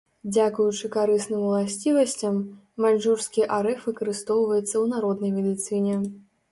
[0.35, 2.41] Дзякуючы карысным уласцівасцям,
[2.85, 5.95] маньчжурскі арэх выкарыстоўваецца ў народнай медыцыне.